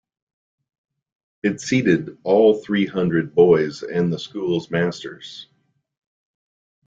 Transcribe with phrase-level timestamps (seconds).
[1.43, 5.47] It seated all three hundred boys and the school's masters.